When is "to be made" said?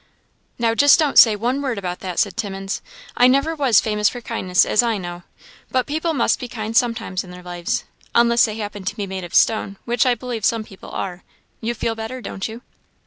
8.85-9.23